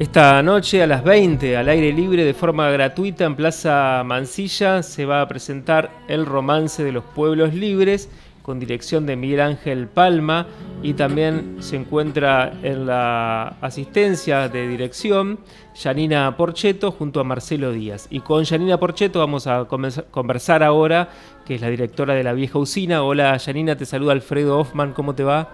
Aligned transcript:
Esta 0.00 0.42
noche 0.42 0.82
a 0.82 0.86
las 0.86 1.04
20, 1.04 1.58
al 1.58 1.68
aire 1.68 1.92
libre 1.92 2.24
de 2.24 2.32
forma 2.32 2.70
gratuita 2.70 3.26
en 3.26 3.36
Plaza 3.36 4.02
Mansilla, 4.02 4.82
se 4.82 5.04
va 5.04 5.20
a 5.20 5.28
presentar 5.28 5.90
El 6.08 6.24
Romance 6.24 6.82
de 6.82 6.90
los 6.90 7.04
Pueblos 7.04 7.52
Libres 7.52 8.10
con 8.40 8.58
dirección 8.58 9.04
de 9.04 9.16
Miguel 9.16 9.42
Ángel 9.42 9.88
Palma 9.88 10.46
y 10.82 10.94
también 10.94 11.56
se 11.58 11.76
encuentra 11.76 12.50
en 12.62 12.86
la 12.86 13.58
asistencia 13.60 14.48
de 14.48 14.68
dirección 14.68 15.38
Janina 15.74 16.34
Porcheto 16.34 16.92
junto 16.92 17.20
a 17.20 17.24
Marcelo 17.24 17.70
Díaz. 17.70 18.06
Y 18.08 18.20
con 18.20 18.46
Janina 18.46 18.78
Porcheto 18.78 19.18
vamos 19.18 19.46
a 19.46 19.66
conversar 19.66 20.62
ahora, 20.62 21.10
que 21.44 21.56
es 21.56 21.60
la 21.60 21.68
directora 21.68 22.14
de 22.14 22.24
la 22.24 22.32
vieja 22.32 22.58
usina. 22.58 23.02
Hola 23.02 23.38
Janina, 23.38 23.76
te 23.76 23.84
saluda 23.84 24.12
Alfredo 24.12 24.60
Hoffman, 24.60 24.94
¿cómo 24.94 25.14
te 25.14 25.24
va? 25.24 25.50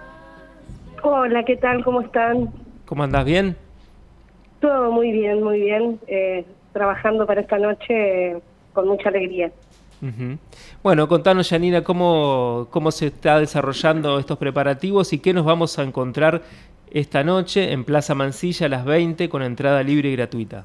Hola, 1.02 1.44
¿qué 1.44 1.56
tal? 1.56 1.82
¿Cómo 1.82 2.00
están? 2.00 2.48
¿Cómo 2.84 3.02
andás? 3.02 3.24
¿Bien? 3.24 3.65
Todo 4.60 4.90
muy 4.90 5.12
bien, 5.12 5.42
muy 5.42 5.60
bien. 5.60 5.98
Eh, 6.06 6.44
trabajando 6.72 7.26
para 7.26 7.40
esta 7.40 7.58
noche 7.58 8.36
con 8.72 8.88
mucha 8.88 9.08
alegría. 9.08 9.50
Bueno, 10.82 11.08
contanos, 11.08 11.48
Janina, 11.48 11.82
cómo, 11.82 12.68
cómo 12.70 12.90
se 12.90 13.06
está 13.06 13.40
desarrollando 13.40 14.18
estos 14.18 14.36
preparativos 14.36 15.12
y 15.14 15.18
qué 15.18 15.32
nos 15.32 15.46
vamos 15.46 15.78
a 15.78 15.82
encontrar 15.82 16.42
esta 16.90 17.24
noche 17.24 17.72
en 17.72 17.84
Plaza 17.84 18.14
Mansilla 18.14 18.66
a 18.66 18.68
las 18.68 18.84
20 18.84 19.28
con 19.28 19.42
entrada 19.42 19.82
libre 19.82 20.10
y 20.10 20.16
gratuita. 20.16 20.64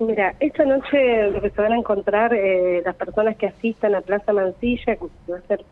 Mira, 0.00 0.34
esta 0.40 0.64
noche 0.64 1.30
lo 1.30 1.40
que 1.40 1.50
se 1.50 1.62
van 1.62 1.72
a 1.72 1.76
encontrar 1.76 2.34
eh, 2.34 2.82
las 2.84 2.96
personas 2.96 3.36
que 3.36 3.46
asistan 3.46 3.94
a 3.94 4.00
Plaza 4.00 4.32
Mansilla, 4.32 4.96
que 4.96 5.32
va 5.32 5.38
a 5.38 5.42
ser 5.42 5.64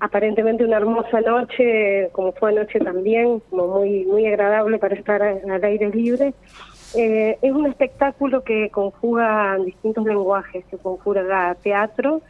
aparentemente 0.00 0.64
una 0.64 0.78
hermosa 0.78 1.20
noche, 1.20 2.08
como 2.12 2.32
fue 2.32 2.50
anoche 2.50 2.80
también, 2.80 3.40
como 3.50 3.78
muy 3.78 4.04
muy 4.06 4.26
agradable 4.26 4.78
para 4.78 4.94
estar 4.94 5.22
al 5.22 5.64
aire 5.64 5.90
libre. 5.90 6.34
Eh, 6.96 7.38
es 7.40 7.52
un 7.52 7.66
espectáculo 7.66 8.42
que 8.42 8.70
conjuga 8.70 9.56
distintos 9.58 10.04
lenguajes, 10.04 10.64
que 10.64 10.78
conjuga 10.78 11.54
teatro 11.62 12.20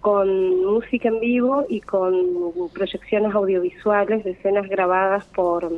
con 0.00 0.64
música 0.64 1.08
en 1.08 1.20
vivo 1.20 1.66
y 1.68 1.80
con 1.80 2.14
proyecciones 2.72 3.34
audiovisuales 3.34 4.24
de 4.24 4.30
escenas 4.30 4.68
grabadas 4.68 5.24
por, 5.26 5.68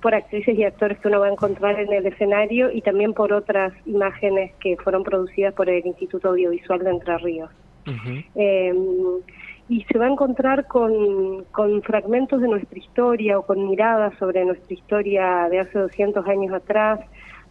por 0.00 0.14
actrices 0.14 0.56
y 0.58 0.64
actores 0.64 0.98
que 0.98 1.08
uno 1.08 1.20
va 1.20 1.26
a 1.28 1.32
encontrar 1.32 1.80
en 1.80 1.92
el 1.92 2.06
escenario 2.06 2.70
y 2.70 2.82
también 2.82 3.14
por 3.14 3.32
otras 3.32 3.72
imágenes 3.86 4.52
que 4.60 4.76
fueron 4.76 5.02
producidas 5.02 5.54
por 5.54 5.70
el 5.70 5.86
Instituto 5.86 6.28
Audiovisual 6.28 6.80
de 6.80 6.90
Entre 6.90 7.18
Ríos 7.18 7.50
y 9.72 9.84
se 9.84 9.96
va 9.98 10.04
a 10.04 10.10
encontrar 10.10 10.66
con, 10.66 11.44
con 11.44 11.80
fragmentos 11.80 12.42
de 12.42 12.48
nuestra 12.48 12.78
historia 12.78 13.38
o 13.38 13.46
con 13.46 13.70
miradas 13.70 14.12
sobre 14.18 14.44
nuestra 14.44 14.74
historia 14.74 15.48
de 15.50 15.60
hace 15.60 15.78
200 15.78 16.26
años 16.26 16.52
atrás, 16.52 17.00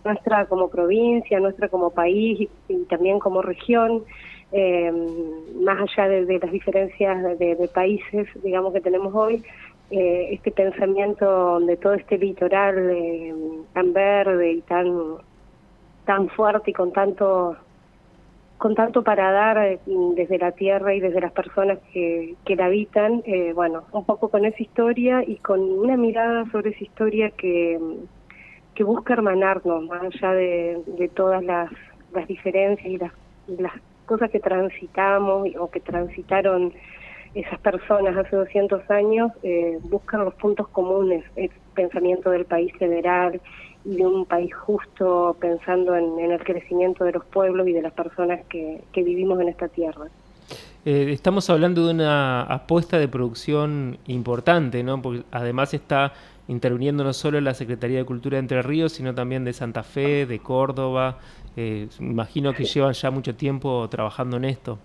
nuestra 0.06 0.46
como 0.46 0.70
provincia, 0.70 1.40
nuestra 1.40 1.68
como 1.68 1.90
país 1.90 2.48
y, 2.68 2.76
también 2.86 3.18
como 3.18 3.42
región, 3.42 4.04
eh, 4.52 4.92
más 5.64 5.80
allá 5.82 6.10
de, 6.10 6.38
las 6.38 6.52
diferencias 6.52 7.40
de, 7.40 7.70
países, 7.74 8.28
digamos, 8.44 8.72
que 8.72 8.82
tenemos 8.82 9.16
hoy, 9.16 9.44
eh, 9.90 10.28
este 10.32 10.52
pensamiento 10.52 11.60
de 11.60 11.76
todo 11.76 11.96
este 11.96 12.20
litoral 12.20 12.88
eh, 12.92 13.34
tan 13.74 13.94
verde 13.94 14.52
y 14.52 14.62
tan, 14.62 15.16
tan 16.06 16.30
fuerte 16.30 16.70
y 16.70 16.74
con 16.74 16.94
tanto 16.94 17.58
con 18.62 18.76
tanto 18.76 19.02
para 19.02 19.32
dar 19.32 19.58
eh, 19.58 19.80
desde 20.16 20.38
la 20.38 20.52
tierra 20.52 20.94
y 20.94 21.00
desde 21.00 21.20
las 21.20 21.32
personas 21.32 21.80
que, 21.92 22.36
que 22.46 22.56
la 22.56 22.66
habitan, 22.66 23.24
eh, 23.26 23.54
bueno, 23.54 23.86
un 23.92 24.06
poco 24.06 24.30
con 24.30 24.46
esa 24.46 24.62
historia 24.62 25.24
y 25.26 25.38
con 25.38 25.62
una 25.62 25.98
mirada 25.98 26.46
sobre 26.52 26.70
esa 26.70 26.84
historia 26.84 27.32
que, 27.32 27.80
que 28.76 28.84
busca 28.84 29.14
hermanarnos, 29.14 29.88
más 29.88 30.04
allá 30.04 30.34
de, 30.34 30.84
de 30.86 31.08
todas 31.08 31.44
las, 31.44 31.72
las 32.14 32.28
diferencias 32.28 32.86
y 32.88 33.00
las, 33.00 33.12
las 33.48 33.74
cosas 34.06 34.30
que 34.30 34.40
transitamos 34.40 35.50
o 35.58 35.72
que 35.72 35.80
transitaron 35.80 36.72
esas 37.34 37.60
personas 37.62 38.16
hace 38.16 38.36
200 38.36 38.92
años, 38.92 39.32
eh, 39.42 39.80
buscan 39.86 40.24
los 40.24 40.36
puntos 40.36 40.68
comunes, 40.68 41.24
el 41.36 41.50
pensamiento 41.74 42.30
del 42.30 42.46
país 42.46 42.72
federal, 42.78 43.42
de 43.84 44.06
un 44.06 44.26
país 44.26 44.54
justo 44.54 45.36
pensando 45.40 45.96
en, 45.96 46.20
el 46.20 46.44
crecimiento 46.44 47.04
de 47.04 47.14
los 47.14 47.26
pueblos 47.26 47.68
y 47.68 47.74
de 47.74 47.82
las 47.82 47.94
personas 47.94 48.42
que, 48.48 48.82
vivimos 48.96 49.40
en 49.42 49.50
esta 49.50 49.68
tierra. 49.68 50.06
Eh, 50.86 51.12
estamos 51.12 51.50
hablando 51.50 51.86
de 51.86 51.94
una 51.94 52.42
apuesta 52.44 52.98
de 52.98 53.08
producción 53.08 53.98
importante, 54.08 54.84
¿no? 54.84 55.02
Porque 55.02 55.24
además 55.32 55.74
está 55.74 56.14
interviniendo 56.48 57.04
no 57.04 57.14
solo 57.14 57.40
la 57.40 57.54
Secretaría 57.54 58.00
de 58.00 58.06
Cultura 58.06 58.36
de 58.36 58.40
Entre 58.40 58.62
Ríos, 58.62 58.94
sino 58.94 59.14
también 59.14 59.46
de 59.46 59.54
Santa 59.54 59.84
Fe, 59.84 60.26
de 60.26 60.40
Córdoba. 60.40 61.18
Eh, 61.56 61.88
imagino 62.00 62.54
que 62.54 62.66
llevan 62.66 62.94
ya 62.94 63.12
mucho 63.12 63.36
tiempo 63.36 63.88
trabajando 63.90 64.38
en 64.38 64.46
esto. 64.46 64.78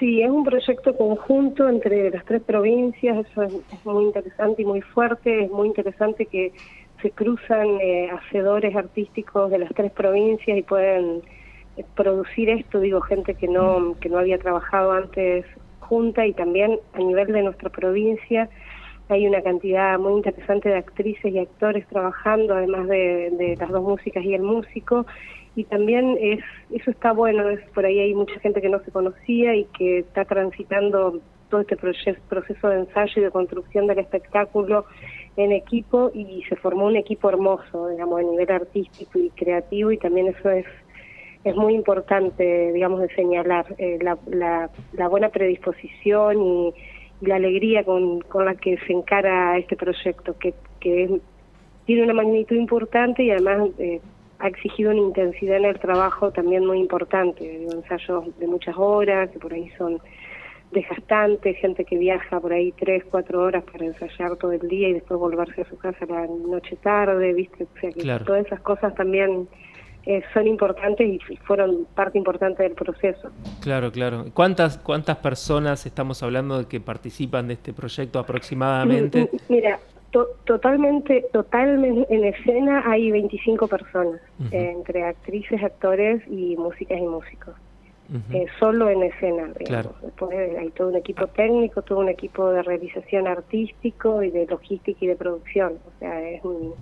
Sí, 0.00 0.22
es 0.22 0.30
un 0.30 0.44
proyecto 0.44 0.96
conjunto 0.96 1.68
entre 1.68 2.10
las 2.10 2.24
tres 2.24 2.40
provincias, 2.42 3.18
eso 3.18 3.42
es 3.42 3.52
muy 3.84 4.04
interesante 4.04 4.62
y 4.62 4.64
muy 4.64 4.80
fuerte, 4.80 5.44
es 5.44 5.50
muy 5.50 5.68
interesante 5.68 6.24
que 6.24 6.52
se 7.02 7.10
cruzan 7.10 7.80
eh, 7.80 8.10
hacedores 8.10 8.74
artísticos 8.76 9.50
de 9.50 9.58
las 9.58 9.70
tres 9.74 9.92
provincias 9.92 10.56
y 10.56 10.62
pueden 10.62 11.22
eh, 11.76 11.84
producir 11.94 12.50
esto, 12.50 12.80
digo, 12.80 13.00
gente 13.00 13.34
que 13.34 13.48
no, 13.48 13.96
que 14.00 14.08
no 14.08 14.18
había 14.18 14.38
trabajado 14.38 14.92
antes 14.92 15.44
junta 15.80 16.26
y 16.26 16.32
también 16.32 16.78
a 16.94 16.98
nivel 16.98 17.32
de 17.32 17.42
nuestra 17.42 17.70
provincia 17.70 18.48
hay 19.08 19.26
una 19.26 19.42
cantidad 19.42 19.98
muy 19.98 20.12
interesante 20.14 20.68
de 20.68 20.76
actrices 20.76 21.32
y 21.32 21.38
actores 21.38 21.86
trabajando, 21.88 22.54
además 22.54 22.86
de, 22.86 23.56
las 23.58 23.68
dos 23.68 23.82
músicas 23.82 24.24
y 24.24 24.34
el 24.34 24.42
músico, 24.42 25.04
y 25.56 25.64
también 25.64 26.16
es 26.20 26.40
eso 26.72 26.92
está 26.92 27.12
bueno, 27.12 27.48
es 27.48 27.60
por 27.70 27.84
ahí 27.84 27.98
hay 27.98 28.14
mucha 28.14 28.38
gente 28.38 28.60
que 28.60 28.68
no 28.68 28.78
se 28.84 28.92
conocía 28.92 29.56
y 29.56 29.64
que 29.76 29.98
está 29.98 30.24
transitando 30.24 31.20
todo 31.48 31.62
este 31.62 31.76
proceso 31.76 32.68
de 32.68 32.78
ensayo 32.78 33.12
y 33.16 33.24
de 33.24 33.30
construcción 33.32 33.88
del 33.88 33.98
espectáculo 33.98 34.84
en 35.44 35.52
equipo 35.52 36.10
y 36.14 36.42
se 36.48 36.56
formó 36.56 36.86
un 36.86 36.96
equipo 36.96 37.28
hermoso, 37.28 37.88
digamos, 37.88 38.20
a 38.20 38.22
nivel 38.22 38.50
artístico 38.50 39.18
y 39.18 39.30
creativo 39.30 39.92
y 39.92 39.98
también 39.98 40.28
eso 40.28 40.50
es 40.50 40.66
es 41.44 41.56
muy 41.56 41.74
importante, 41.74 42.72
digamos, 42.72 43.00
de 43.00 43.08
señalar 43.14 43.66
eh, 43.78 43.98
la, 44.02 44.18
la, 44.92 45.08
buena 45.08 45.30
predisposición 45.30 46.42
y, 46.42 46.74
la 47.22 47.36
alegría 47.36 47.84
con, 47.84 48.20
con, 48.22 48.46
la 48.46 48.54
que 48.54 48.78
se 48.86 48.94
encara 48.94 49.58
este 49.58 49.76
proyecto, 49.76 50.38
que, 50.38 50.54
que 50.80 51.20
tiene 51.84 52.04
una 52.04 52.14
magnitud 52.14 52.56
importante 52.56 53.22
y 53.22 53.30
además 53.30 53.68
eh, 53.78 54.00
ha 54.38 54.48
exigido 54.48 54.90
una 54.90 55.00
intensidad 55.00 55.58
en 55.58 55.66
el 55.66 55.78
trabajo 55.78 56.30
también 56.30 56.64
muy 56.64 56.78
importante, 56.78 57.66
ensayos 57.70 58.38
de 58.38 58.46
muchas 58.46 58.74
horas, 58.78 59.28
que 59.30 59.38
por 59.38 59.52
ahí 59.52 59.70
son 59.76 60.00
desgastante, 60.72 61.54
gente 61.54 61.84
que 61.84 61.98
viaja 61.98 62.40
por 62.40 62.52
ahí 62.52 62.72
tres, 62.72 63.04
cuatro 63.10 63.42
horas 63.42 63.64
para 63.64 63.86
ensayar 63.86 64.36
todo 64.36 64.52
el 64.52 64.68
día 64.68 64.88
y 64.88 64.92
después 64.94 65.18
volverse 65.18 65.62
a 65.62 65.68
su 65.68 65.76
casa 65.76 66.06
la 66.06 66.26
noche 66.26 66.76
tarde, 66.76 67.32
¿viste? 67.32 67.64
O 67.64 67.80
sea 67.80 67.90
que 67.90 68.24
todas 68.24 68.46
esas 68.46 68.60
cosas 68.60 68.94
también 68.94 69.48
eh, 70.06 70.22
son 70.32 70.46
importantes 70.46 71.06
y 71.28 71.36
fueron 71.38 71.86
parte 71.94 72.18
importante 72.18 72.62
del 72.62 72.72
proceso. 72.72 73.30
Claro, 73.60 73.90
claro. 73.90 74.26
¿Cuántas, 74.32 74.78
cuántas 74.78 75.16
personas 75.18 75.84
estamos 75.86 76.22
hablando 76.22 76.58
de 76.58 76.66
que 76.66 76.80
participan 76.80 77.48
de 77.48 77.54
este 77.54 77.72
proyecto 77.72 78.18
aproximadamente? 78.18 79.28
Mira, 79.48 79.78
totalmente, 80.44 81.26
totalmente 81.32 82.06
en 82.14 82.24
escena 82.24 82.82
hay 82.86 83.10
25 83.10 83.68
personas, 83.68 84.20
entre 84.50 85.04
actrices, 85.04 85.62
actores 85.62 86.22
y 86.28 86.56
músicas 86.56 86.98
y 86.98 87.06
músicos. 87.06 87.54
Eh, 88.32 88.46
solo 88.58 88.88
en 88.88 89.04
escena. 89.04 89.52
Después 90.02 90.36
hay 90.58 90.70
todo 90.70 90.88
un 90.88 90.96
equipo 90.96 91.28
técnico, 91.28 91.82
todo 91.82 92.00
un 92.00 92.08
equipo 92.08 92.50
de 92.50 92.62
realización 92.62 93.28
artístico 93.28 94.22
y 94.24 94.30
de 94.30 94.46
logística 94.46 94.98
y 95.04 95.08
de 95.08 95.14
producción. 95.14 95.74
O 95.86 95.98
sea, 96.00 96.28
es 96.28 96.42
un, 96.44 96.74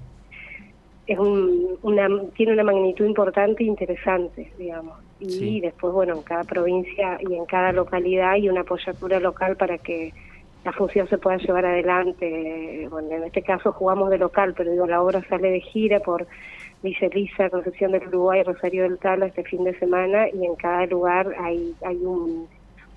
es 1.06 1.18
un, 1.18 1.78
una, 1.82 2.08
tiene 2.34 2.54
una 2.54 2.64
magnitud 2.64 3.04
importante 3.04 3.62
e 3.62 3.66
interesante, 3.66 4.50
digamos. 4.58 4.98
Y 5.20 5.60
después, 5.60 5.92
bueno, 5.92 6.14
en 6.14 6.22
cada 6.22 6.44
provincia 6.44 7.18
y 7.20 7.34
en 7.34 7.44
cada 7.44 7.72
localidad 7.72 8.30
hay 8.30 8.48
una 8.48 8.62
apoyatura 8.62 9.20
local 9.20 9.56
para 9.56 9.76
que 9.76 10.14
la 10.64 10.72
función 10.72 11.08
se 11.08 11.18
pueda 11.18 11.36
llevar 11.36 11.66
adelante. 11.66 12.86
Bueno, 12.90 13.10
en 13.10 13.24
este 13.24 13.42
caso 13.42 13.72
jugamos 13.72 14.08
de 14.10 14.18
local, 14.18 14.54
pero 14.56 14.70
digo, 14.70 14.86
la 14.86 15.02
obra 15.02 15.22
sale 15.28 15.50
de 15.50 15.60
gira 15.60 16.00
por 16.00 16.26
Villa 16.82 17.08
Elisa, 17.08 17.50
Concepción 17.50 17.92
del 17.92 18.06
Uruguay, 18.08 18.42
Rosario 18.42 18.84
del 18.84 18.98
Tala 18.98 19.26
este 19.26 19.42
fin 19.44 19.64
de 19.64 19.78
semana 19.78 20.28
y 20.28 20.44
en 20.44 20.54
cada 20.56 20.86
lugar 20.86 21.34
hay, 21.38 21.74
hay 21.84 21.96
un, 21.96 22.46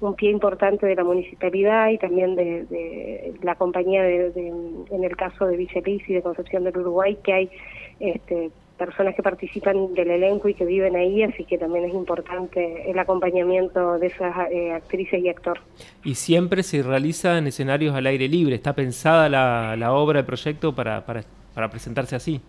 un 0.02 0.16
pie 0.16 0.32
importante 0.32 0.86
de 0.86 0.96
la 0.96 1.04
municipalidad 1.04 1.90
y 1.90 1.98
también 1.98 2.36
de, 2.36 3.34
la 3.42 3.56
compañía 3.56 4.04
de, 4.04 4.32
en 4.90 5.04
el 5.04 5.16
caso 5.16 5.48
de 5.48 5.58
Villa 5.58 5.82
y 5.86 6.14
de 6.14 6.22
Concepción 6.22 6.64
del 6.64 6.78
Uruguay 6.78 7.18
que 7.24 7.34
hay 7.34 7.50
este, 8.00 8.52
personas 8.78 9.16
que 9.16 9.22
participan 9.22 9.94
del 9.94 10.10
elenco 10.10 10.50
y 10.50 10.56
que 10.56 10.66
viven 10.66 10.96
ahí, 10.96 11.22
así 11.22 11.46
que 11.46 11.58
también 11.58 11.86
es 11.86 11.94
importante 11.94 12.90
el 12.90 12.98
acompañamiento 12.98 14.00
de 14.00 14.08
esas 14.08 14.36
eh, 14.52 14.74
actrices 14.74 15.24
y 15.24 15.30
actores. 15.30 15.62
Y 16.04 16.16
siempre 16.16 16.64
se 16.64 16.82
realiza 16.82 17.38
en 17.38 17.46
escenarios 17.48 17.96
al 17.96 18.08
aire 18.08 18.28
libre, 18.28 18.56
¿está 18.56 18.74
pensada 18.74 19.30
la, 19.30 19.76
la 19.76 19.94
obra, 19.94 20.20
el 20.20 20.26
proyecto 20.26 20.74
para, 20.74 21.06
para 21.06 21.70
presentarse 21.70 22.16
así? 22.16 22.42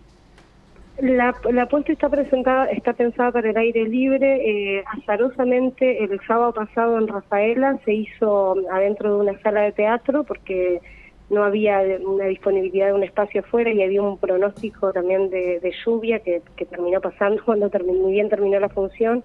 La, 0.99 1.33
la 1.51 1.65
puesta 1.67 1.91
está 1.91 2.07
presentada, 2.07 2.65
está 2.65 2.93
pensada 2.93 3.31
para 3.31 3.49
el 3.49 3.57
aire 3.57 3.85
libre. 3.85 4.77
Eh, 4.77 4.83
azarosamente, 4.99 6.03
el 6.03 6.19
sábado 6.27 6.53
pasado 6.53 6.99
en 6.99 7.07
Rafaela 7.07 7.79
se 7.83 7.93
hizo 7.93 8.55
adentro 8.71 9.15
de 9.15 9.31
una 9.31 9.39
sala 9.41 9.61
de 9.61 9.71
teatro 9.71 10.23
porque 10.23 10.81
no 11.29 11.43
había 11.43 11.81
una 12.05 12.25
disponibilidad 12.25 12.87
de 12.87 12.93
un 12.93 13.03
espacio 13.03 13.41
afuera 13.41 13.71
y 13.71 13.81
había 13.81 14.01
un 14.01 14.17
pronóstico 14.17 14.93
también 14.93 15.29
de, 15.29 15.73
lluvia 15.83 16.19
que, 16.19 16.41
terminó 16.69 17.01
pasando 17.01 17.43
cuando 17.45 17.69
muy 17.85 18.11
bien 18.11 18.29
terminó 18.29 18.59
la 18.59 18.69
función. 18.69 19.23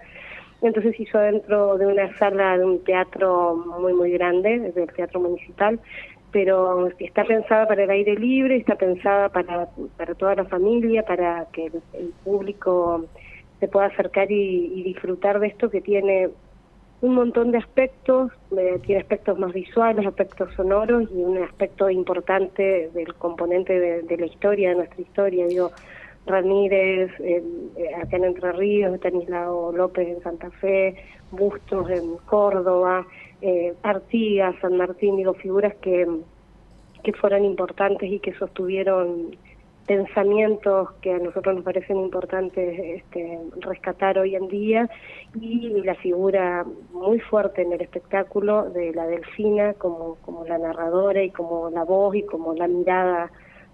Entonces 0.63 0.97
se 0.97 1.05
hizo 1.05 1.19
dentro 1.19 1.79
de 1.79 1.87
una 1.87 2.17
sala 2.19 2.59
de 2.59 2.65
un 2.65 2.83
teatro 2.83 3.55
muy, 3.79 3.93
muy 3.93 4.11
grande, 4.11 4.73
del 4.75 4.93
teatro 4.93 5.21
municipal, 5.21 5.79
pero 6.31 6.89
está 6.99 7.25
pensada 7.25 7.67
para 7.67 7.85
el 7.85 7.91
aire 7.91 8.15
libre, 8.17 8.57
está 8.57 8.75
pensada 8.77 9.29
para, 9.29 9.69
para 9.97 10.15
toda 10.15 10.35
la 10.35 10.45
familia, 10.45 11.03
para 11.05 11.47
que 11.53 11.67
el, 11.67 12.13
público 12.25 13.07
se 13.61 13.69
pueda 13.69 13.87
acercar 13.87 14.31
y, 14.31 14.83
disfrutar 14.83 15.41
de 15.41 15.49
esto 15.49 15.71
que 15.71 15.81
tiene 15.81 16.29
un 17.01 17.15
montón 17.15 17.53
de 17.53 17.59
aspectos, 17.59 18.33
eh, 18.57 18.79
tiene 18.85 19.01
aspectos 19.01 19.39
más 19.39 19.53
visuales, 19.53 20.07
aspectos 20.07 20.53
sonoros 20.55 21.09
y 21.13 21.17
un 21.17 21.39
aspecto 21.39 21.89
importante 21.89 22.91
del 22.93 23.15
componente 23.15 23.79
de, 23.79 24.17
la 24.17 24.27
historia, 24.27 24.71
de 24.71 24.77
nuestra 24.77 25.01
historia. 25.01 25.47
Digo, 25.47 25.71
Ramírez, 26.27 27.11
eh, 27.21 27.43
acá 28.03 28.17
en 28.17 28.25
Entre 28.25 28.53
Ríos, 28.53 28.95
Estanislao 28.95 29.73
López 29.73 30.09
en 30.09 30.23
Santa 30.23 30.51
Fe, 30.51 30.97
Bustos 31.31 31.89
en 31.91 32.17
Córdoba, 32.27 33.07
eh, 33.41 33.75
Artigas, 33.83 34.55
San 34.61 34.77
Martín, 34.77 35.17
digo, 35.17 35.35
figuras 35.35 35.75
que, 35.77 36.07
que 37.03 37.13
fueron 37.13 37.45
importantes 37.45 38.11
y 38.11 38.19
que 38.21 38.35
sostuvieron 38.35 39.37
pensamientos 39.87 40.93
que 41.01 41.15
a 41.15 41.19
nosotros 41.19 41.57
nos 41.57 41.65
parecen 41.65 41.97
importantes 41.97 42.79
este, 42.79 43.41
rescatar 43.61 44.19
hoy 44.19 44.37
en 44.37 44.47
día. 44.49 44.89
Y 45.35 45.71
la 45.83 45.95
figura 45.95 46.67
muy 46.93 47.19
fuerte 47.21 47.63
en 47.63 47.73
el 47.73 47.81
espectáculo 47.81 48.69
de 48.71 48.93
la 48.93 49.07
delfina 49.07 49.73
como, 49.75 50.17
como 50.17 50.45
la 50.45 50.59
narradora 50.59 51.23
y 51.23 51.31
como 51.31 51.71
la 51.71 51.85
voz 51.85 52.15
y 52.15 52.23
como 52.23 52.55
la 52.55 52.69
mirada 52.69 53.31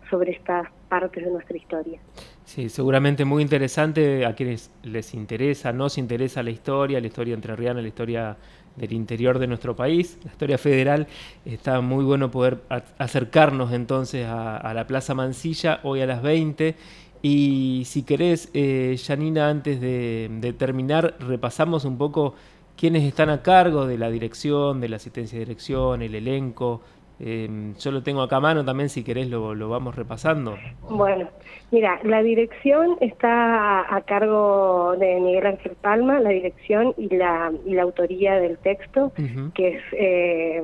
sobre 0.09 0.33
estas 0.33 0.69
partes 1.01 1.25
de 1.25 1.31
nuestra 1.31 1.57
historia. 1.57 1.99
Sí, 2.45 2.69
seguramente 2.69 3.25
muy 3.25 3.43
interesante 3.43 4.25
a 4.25 4.35
quienes 4.37 4.71
les 4.85 5.13
interesa, 5.15 5.73
nos 5.73 5.99
interesa 5.99 6.41
la 6.45 6.51
historia, 6.51 7.01
la 7.01 7.09
historia 7.09 7.35
entrerriana, 7.35 7.83
la 7.83 7.89
historia 7.89 8.37
del 8.77 8.93
interior 8.93 9.41
de 9.41 9.49
nuestro 9.49 9.75
país, 9.75 10.19
la 10.25 10.31
historia 10.31 10.57
federal. 10.57 11.09
Está 11.45 11.81
muy 11.81 12.05
bueno 12.05 12.31
poder 12.31 12.61
acercarnos 12.99 13.73
entonces 13.73 14.25
a, 14.29 14.73
la 14.73 14.87
Plaza 14.87 15.15
Mansilla 15.15 15.81
hoy 15.83 16.01
a 16.01 16.07
las 16.07 16.23
20. 16.23 16.77
Y 17.23 17.83
si 17.87 18.05
querés, 18.05 18.51
eh, 18.55 18.97
Janina, 19.05 19.49
antes 19.49 19.81
de, 19.81 20.55
terminar, 20.57 21.17
repasamos 21.19 21.85
un 21.85 21.99
poco 21.99 22.37
quiénes 22.77 23.03
están 23.03 23.31
a 23.31 23.43
cargo 23.43 23.89
de 23.89 23.99
la 23.99 24.11
dirección, 24.11 24.81
de 24.81 24.91
la 24.91 24.97
asistencia 24.97 25.41
de 25.41 25.45
dirección, 25.45 26.03
el 26.03 26.15
elenco, 26.15 26.83
eh, 27.21 27.49
yo 27.79 27.91
lo 27.93 28.03
tengo 28.03 28.23
acá 28.23 28.37
a 28.37 28.41
mano 28.41 28.65
también, 28.65 28.89
si 28.89 29.05
querés 29.05 29.29
lo, 29.29 29.55
lo, 29.55 29.69
vamos 29.69 29.95
repasando. 29.95 30.57
Bueno, 30.89 31.29
mira, 31.71 32.01
la 32.03 32.23
dirección 32.23 32.97
está 33.01 33.95
a, 33.95 34.01
cargo 34.03 34.97
de 34.99 35.21
Miguel 35.21 35.47
Ángel 35.47 35.77
Palma, 35.81 36.19
la 36.21 36.31
dirección 36.31 36.93
y 36.97 37.15
la, 37.15 37.53
y 37.65 37.75
la 37.75 37.83
autoría 37.83 38.35
del 38.35 38.59
texto, 38.59 39.13
que 39.55 39.77
es 39.77 39.83
eh, 39.93 40.63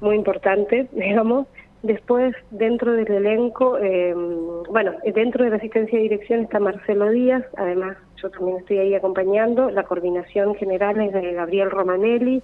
muy 0.00 0.16
importante, 0.16 0.88
digamos. 0.92 1.46
Después, 1.82 2.34
dentro 2.50 2.92
del 2.92 3.06
elenco, 3.06 3.78
eh, 3.78 4.12
bueno, 4.68 4.94
dentro 5.14 5.44
de 5.44 5.50
la 5.50 5.56
asistencia 5.58 5.96
de 5.96 6.02
dirección 6.02 6.40
está 6.40 6.58
Marcelo 6.58 7.08
Díaz, 7.10 7.44
además 7.56 7.96
yo 8.20 8.30
también 8.30 8.56
estoy 8.58 8.78
ahí 8.78 8.94
acompañando, 8.96 9.70
la 9.70 9.84
coordinación 9.84 10.56
general 10.56 11.00
es 11.00 11.12
de 11.12 11.34
Gabriel 11.34 11.70
Romanelli, 11.70 12.42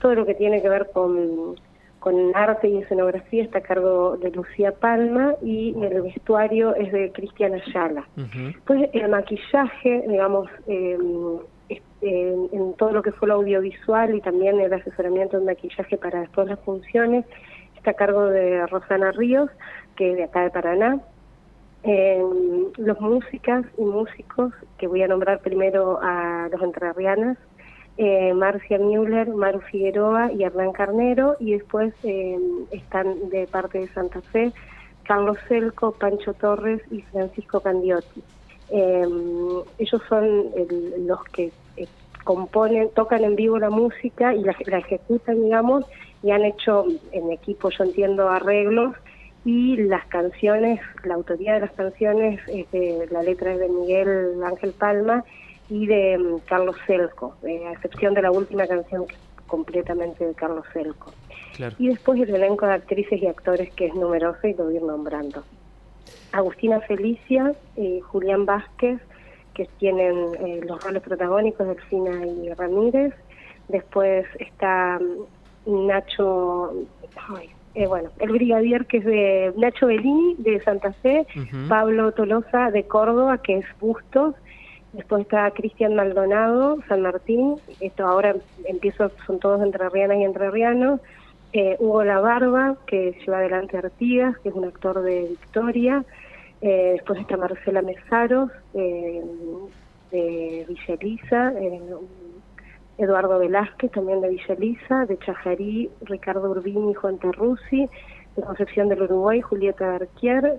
todo 0.00 0.14
lo 0.14 0.24
que 0.24 0.34
tiene 0.34 0.62
que 0.62 0.68
ver 0.68 0.88
con 0.92 1.56
con 2.06 2.36
arte 2.36 2.68
y 2.68 2.78
escenografía 2.78 3.42
está 3.42 3.58
a 3.58 3.62
cargo 3.62 4.16
de 4.16 4.30
Lucía 4.30 4.70
Palma 4.70 5.34
y 5.42 5.74
el 5.82 6.02
vestuario 6.02 6.72
es 6.76 6.92
de 6.92 7.10
Cristian 7.10 7.54
Ayala. 7.54 8.06
Pues 8.64 8.88
el 8.92 9.08
maquillaje, 9.08 10.04
digamos, 10.06 10.48
em, 10.68 11.40
en 12.02 12.74
todo 12.74 12.92
lo 12.92 13.02
que 13.02 13.10
fue 13.10 13.26
lo 13.26 13.34
audiovisual 13.34 14.14
y 14.14 14.20
también 14.20 14.60
el 14.60 14.72
asesoramiento 14.72 15.40
de 15.40 15.46
maquillaje 15.46 15.96
para 15.96 16.26
todas 16.26 16.50
las 16.50 16.60
funciones, 16.60 17.24
está 17.76 17.90
a 17.90 17.94
cargo 17.94 18.26
de 18.26 18.64
Rosana 18.68 19.10
Ríos, 19.10 19.50
que 19.96 20.12
es 20.12 20.16
de 20.16 20.22
acá 20.22 20.42
de 20.42 20.50
Paraná. 20.50 21.00
Em, 21.82 22.70
los 22.76 23.00
músicas 23.00 23.64
y 23.78 23.82
músicos, 23.82 24.52
que 24.78 24.86
voy 24.86 25.02
a 25.02 25.08
nombrar 25.08 25.40
primero 25.40 25.98
a 26.00 26.48
los 26.52 26.62
entrerrianas, 26.62 27.36
eh, 27.98 28.34
Marcia 28.34 28.78
Müller, 28.78 29.28
Maru 29.28 29.60
Figueroa 29.60 30.30
y 30.30 30.42
Hernán 30.42 30.72
Carnero, 30.72 31.36
y 31.40 31.52
después 31.52 31.94
eh, 32.02 32.38
están 32.70 33.30
de 33.30 33.46
parte 33.46 33.78
de 33.78 33.88
Santa 33.88 34.20
Fe 34.20 34.52
Carlos 35.04 35.38
Celco, 35.48 35.92
Pancho 35.92 36.34
Torres 36.34 36.82
y 36.90 37.00
Francisco 37.02 37.60
Candiotti. 37.60 38.22
Eh, 38.70 39.06
ellos 39.78 40.02
son 40.08 40.50
los 41.06 41.22
que 41.32 41.52
componen, 42.24 42.90
tocan 42.90 43.22
en 43.24 43.36
vivo 43.36 43.58
la 43.58 43.70
música 43.70 44.34
y 44.34 44.42
la, 44.42 44.52
ejecutan, 44.78 45.42
digamos, 45.42 45.86
y 46.22 46.32
han 46.32 46.44
hecho 46.44 46.86
en 47.12 47.30
equipo, 47.30 47.70
yo 47.70 47.84
entiendo, 47.84 48.28
arreglos 48.28 48.94
y 49.44 49.76
las 49.76 50.04
canciones, 50.06 50.80
la 51.04 51.14
autoría 51.14 51.54
de 51.54 51.60
las 51.60 51.72
canciones, 51.72 52.40
la 53.10 53.22
letra 53.22 53.52
es 53.52 53.60
de 53.60 53.68
Miguel 53.68 54.42
Ángel 54.44 54.72
Palma 54.72 55.24
y 55.68 55.86
de 55.86 56.18
mm, 56.18 56.38
Carlos 56.48 56.76
Celco, 56.86 57.36
a 57.44 57.72
excepción 57.72 58.14
de 58.14 58.22
la 58.22 58.30
última 58.30 58.66
canción 58.66 59.06
que 59.06 59.14
es 59.14 59.20
completamente 59.46 60.26
de 60.26 60.34
Carlos 60.34 60.64
Celco. 60.72 61.12
Y 61.78 61.88
después 61.88 62.20
el 62.20 62.34
elenco 62.34 62.66
de 62.66 62.74
actrices 62.74 63.20
y 63.20 63.26
actores 63.26 63.72
que 63.74 63.86
es 63.86 63.94
numeroso 63.94 64.46
y 64.46 64.54
lo 64.54 64.64
voy 64.64 64.74
a 64.74 64.76
ir 64.78 64.82
nombrando. 64.82 65.42
Agustina 66.32 66.80
Felicia, 66.80 67.54
y 67.76 68.00
Julián 68.00 68.44
Vázquez, 68.44 69.00
que 69.54 69.66
tienen 69.78 70.16
eh, 70.38 70.60
los 70.66 70.82
roles 70.84 71.02
protagónicos, 71.02 71.66
Delfina 71.66 72.26
y 72.26 72.52
Ramírez. 72.52 73.14
Después 73.68 74.26
está 74.38 75.00
mm, 75.64 75.86
Nacho, 75.86 76.74
eh, 77.74 77.86
bueno, 77.86 78.10
el 78.18 78.30
brigadier 78.30 78.86
que 78.86 78.98
es 78.98 79.04
de 79.04 79.52
Nacho 79.56 79.86
Bellini 79.86 80.36
de 80.38 80.62
Santa 80.62 80.92
Fe, 80.92 81.26
Pablo 81.68 82.12
Tolosa 82.12 82.70
de 82.70 82.84
Córdoba, 82.86 83.38
que 83.38 83.58
es 83.58 83.66
Bustos, 83.80 84.34
Después 84.96 85.22
está 85.22 85.50
Cristian 85.50 85.94
Maldonado, 85.94 86.78
San 86.88 87.02
Martín. 87.02 87.56
Esto 87.80 88.06
ahora 88.06 88.34
empiezo, 88.64 89.10
son 89.26 89.38
todos 89.38 89.62
entrerrianas 89.62 90.16
y 90.16 90.24
entrerrianos. 90.24 91.00
Eh, 91.52 91.76
Hugo 91.78 92.02
La 92.02 92.18
Barba, 92.20 92.76
que 92.86 93.12
lleva 93.20 93.38
adelante 93.38 93.76
Artigas, 93.76 94.38
que 94.38 94.48
es 94.48 94.54
un 94.54 94.64
actor 94.64 95.02
de 95.02 95.26
Victoria. 95.28 96.02
Eh, 96.62 96.92
después 96.94 97.20
está 97.20 97.36
Marcela 97.36 97.82
Mesaros, 97.82 98.50
eh, 98.72 99.22
de 100.10 100.66
Villa 100.66 101.52
eh, 101.60 101.80
Eduardo 102.96 103.38
Velázquez, 103.38 103.90
también 103.90 104.22
de 104.22 104.30
Villa 104.30 105.04
de 105.06 105.18
Chajarí, 105.18 105.90
Ricardo 106.02 106.50
Urbini 106.50 106.92
y 106.92 106.94
Juan 106.94 107.18
Terruzzi, 107.18 107.90
de 108.34 108.42
Concepción 108.42 108.88
del 108.88 109.02
Uruguay, 109.02 109.42
Julieta 109.42 109.96
Arquier, 109.96 110.58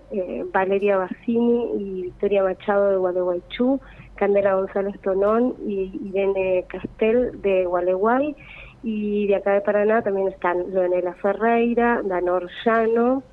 Valeria 0.53 0.97
Bassini 0.97 1.71
y 1.79 2.01
Victoria 2.03 2.43
Machado 2.43 2.91
de 2.91 2.97
Gualeguaychú, 2.97 3.79
Candela 4.17 4.55
González 4.55 4.99
Tonón 5.01 5.55
y 5.65 5.91
Irene 6.03 6.65
Castel 6.67 7.41
de 7.41 7.65
Gualeguay. 7.65 8.35
Y 8.83 9.27
de 9.27 9.35
acá 9.35 9.53
de 9.53 9.61
Paraná 9.61 10.01
también 10.01 10.27
están 10.27 10.71
Leonela 10.73 11.13
Ferreira, 11.15 12.01
Danor 12.03 12.49
Llano 12.63 13.23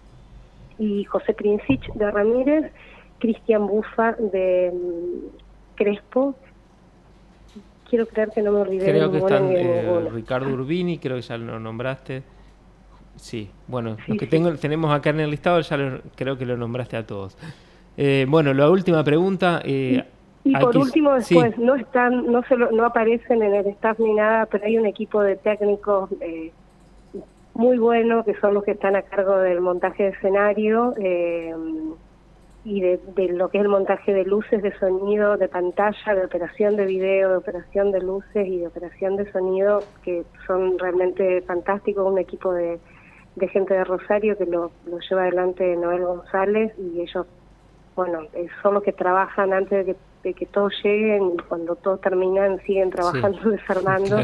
y 0.78 1.04
José 1.04 1.34
Princich 1.34 1.92
de 1.94 2.10
Ramírez, 2.10 2.72
Cristian 3.18 3.66
Bufa 3.66 4.12
de 4.12 4.72
mm, 4.72 5.76
Crespo. 5.76 6.34
Quiero 7.88 8.06
creer 8.06 8.30
que 8.34 8.42
no 8.42 8.52
me 8.52 8.60
olvidé 8.60 8.86
Creo 8.86 9.10
que 9.10 9.18
están 9.18 9.50
eh, 9.52 10.08
Ricardo 10.12 10.48
Urbini, 10.52 10.98
creo 10.98 11.16
que 11.16 11.22
ya 11.22 11.36
lo 11.36 11.60
nombraste. 11.60 12.22
Sí, 13.16 13.50
bueno, 13.68 13.96
lo 14.08 14.16
que 14.16 14.26
tengo, 14.26 14.52
tenemos 14.54 14.92
acá 14.92 15.10
en 15.10 15.20
el 15.20 15.30
listado 15.30 15.60
ya 15.60 16.00
creo 16.16 16.36
que 16.36 16.46
lo 16.46 16.56
nombraste 16.56 16.96
a 16.96 17.06
todos. 17.06 17.36
Eh, 17.96 18.26
bueno, 18.28 18.52
la 18.52 18.68
última 18.68 19.04
pregunta. 19.04 19.60
Eh, 19.64 20.04
y 20.44 20.54
por 20.56 20.76
último, 20.76 21.14
después, 21.14 21.56
no 21.56 21.74
están, 21.74 22.30
no, 22.30 22.42
se 22.42 22.56
no 22.56 22.84
aparecen 22.84 23.42
en 23.42 23.54
el 23.54 23.66
staff 23.68 23.98
ni 23.98 24.12
nada, 24.12 24.44
pero 24.46 24.64
hay 24.66 24.76
un 24.76 24.84
equipo 24.84 25.22
de 25.22 25.36
técnicos 25.36 26.10
eh, 26.20 26.52
muy 27.54 27.78
bueno, 27.78 28.24
que 28.24 28.34
son 28.34 28.52
los 28.52 28.62
que 28.62 28.72
están 28.72 28.94
a 28.94 29.02
cargo 29.02 29.38
del 29.38 29.62
montaje 29.62 30.02
de 30.02 30.08
escenario 30.10 30.92
eh, 30.98 31.54
y 32.64 32.80
de, 32.80 33.00
lo 33.32 33.48
que 33.48 33.58
es 33.58 33.64
el 33.64 33.70
montaje 33.70 34.12
de 34.12 34.24
luces, 34.24 34.62
de 34.62 34.76
sonido, 34.78 35.38
de 35.38 35.48
pantalla, 35.48 36.14
de 36.14 36.24
operación 36.26 36.76
de 36.76 36.84
video, 36.84 37.30
de 37.30 37.36
operación 37.36 37.90
de 37.90 38.00
luces 38.00 38.46
y 38.46 38.58
de 38.58 38.66
operación 38.66 39.16
de 39.16 39.30
sonido, 39.32 39.82
que 40.02 40.24
son 40.46 40.78
realmente 40.78 41.40
fantásticos, 41.42 42.06
un 42.06 42.18
equipo 42.18 42.52
de, 42.52 42.78
gente 43.50 43.74
de 43.74 43.84
Rosario 43.84 44.36
que 44.36 44.46
lo, 44.46 44.70
lo 44.86 44.98
lleva 45.00 45.22
adelante 45.22 45.74
Noel 45.76 46.04
González 46.04 46.72
y 46.78 47.00
ellos 47.00 47.26
bueno, 47.96 48.22
eh, 48.32 48.48
son 48.62 48.74
los 48.74 48.82
que 48.82 48.92
trabajan 48.92 49.52
antes 49.52 49.86
de 49.86 49.94
que, 49.94 50.00
todos 50.32 50.72
lleguen 50.82 51.34
y 51.34 51.42
cuando 51.42 51.76
todos 51.76 52.00
terminan 52.00 52.60
siguen 52.64 52.90
trabajando, 52.90 53.50
desarmando. 53.50 54.22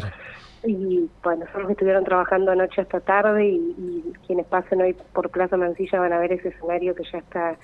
Y 0.65 1.09
bueno, 1.23 1.47
son 1.53 1.63
los 1.63 1.69
que 1.69 1.73
estuvieron 1.73 2.05
trabajando 2.05 2.53
anoche 2.53 2.83
hasta 2.83 3.01
tarde 3.01 3.47
y, 3.47 4.13
quienes 4.27 4.47
pasen 4.47 4.81
hoy 4.83 4.95
por 5.13 5.31
Plaza 5.31 5.57
Mansilla 5.57 6.01
van 6.01 6.13
a 6.13 6.19
ver 6.19 6.33
ese 6.33 6.49
escenario 6.49 6.95
que 6.95 7.03
ya 7.11 7.19
está 7.19 7.57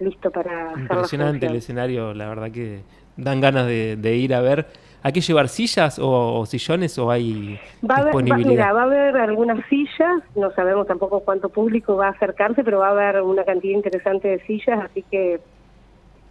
listo 0.00 0.30
para 0.30 0.72
Impresionante 0.76 1.46
el 1.46 1.56
escenario, 1.56 2.14
la 2.14 2.28
verdad 2.28 2.50
que 2.50 2.82
dan 3.16 3.40
ganas 3.40 3.66
de, 3.66 4.16
ir 4.16 4.34
a 4.34 4.40
ver. 4.40 4.66
¿Hay 5.02 5.12
que 5.12 5.20
llevar 5.20 5.48
sillas 5.48 5.98
o, 6.00 6.46
sillones 6.46 6.98
o 6.98 7.10
hay 7.10 7.60
va 7.88 8.04
disponibilidad? 8.04 8.74
va, 8.74 8.82
a 8.82 8.84
haber 8.84 9.16
algunas 9.16 9.64
sillas, 9.68 10.22
no 10.34 10.50
sabemos 10.52 10.86
tampoco 10.86 11.20
cuánto 11.20 11.50
público 11.50 11.96
va 11.96 12.06
a 12.06 12.10
acercarse, 12.10 12.64
pero 12.64 12.78
va 12.78 12.88
a 12.88 12.92
haber 12.92 13.20
una 13.20 13.44
cantidad 13.44 13.74
interesante 13.74 14.28
de 14.28 14.40
sillas, 14.46 14.80
así 14.82 15.04
que 15.10 15.40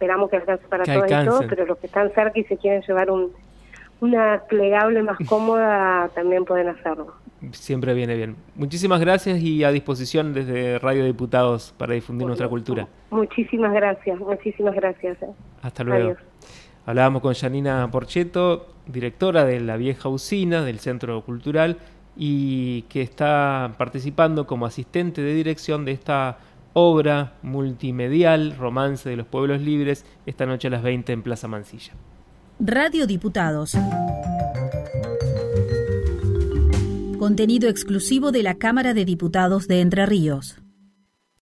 esperamos 0.04 0.28
que 0.28 0.36
alcance 0.36 0.66
para 0.68 0.84
todos 0.84 1.10
y 1.10 1.24
todos, 1.24 1.46
pero 1.48 1.64
los 1.64 1.78
que 1.78 1.86
están 1.86 2.12
cerca 2.12 2.38
y 2.38 2.44
se 2.44 2.58
quieren 2.58 2.82
llevar 2.82 3.10
un, 3.10 3.32
una 4.00 4.42
plegable 4.48 5.02
más 5.02 5.16
cómoda 5.28 6.10
también 6.14 6.44
pueden 6.44 6.68
hacerlo. 6.68 7.14
Siempre 7.52 7.94
viene 7.94 8.14
bien. 8.14 8.36
Muchísimas 8.54 9.00
gracias 9.00 9.40
y 9.40 9.64
a 9.64 9.70
disposición 9.70 10.34
desde 10.34 10.78
Radio 10.78 11.04
Diputados 11.04 11.74
para 11.76 11.94
difundir 11.94 12.26
nuestra 12.26 12.48
cultura. 12.48 12.86
Muchísimas 13.10 13.72
gracias, 13.72 14.18
muchísimas 14.18 14.74
gracias. 14.74 15.22
Eh. 15.22 15.26
Hasta 15.62 15.84
luego. 15.84 16.16
Hablábamos 16.86 17.22
con 17.22 17.32
Janina 17.32 17.88
Porcheto, 17.90 18.66
directora 18.86 19.46
de 19.46 19.60
la 19.60 19.78
vieja 19.78 20.10
usina 20.10 20.62
del 20.62 20.80
Centro 20.80 21.22
Cultural 21.22 21.78
y 22.14 22.82
que 22.82 23.00
está 23.00 23.72
participando 23.78 24.46
como 24.46 24.66
asistente 24.66 25.22
de 25.22 25.34
dirección 25.34 25.86
de 25.86 25.92
esta 25.92 26.38
obra 26.74 27.34
multimedial, 27.42 28.56
Romance 28.56 29.08
de 29.08 29.16
los 29.16 29.26
Pueblos 29.26 29.62
Libres, 29.62 30.04
esta 30.26 30.44
noche 30.44 30.68
a 30.68 30.70
las 30.70 30.82
20 30.82 31.12
en 31.12 31.22
Plaza 31.22 31.48
Mansilla. 31.48 31.94
Radio 32.60 33.06
Diputados. 33.06 33.74
Contenido 37.18 37.68
exclusivo 37.70 38.32
de 38.32 38.42
la 38.42 38.54
Cámara 38.56 38.92
de 38.92 39.04
Diputados 39.04 39.66
de 39.66 39.80
Entre 39.80 40.04
Ríos. 40.04 40.63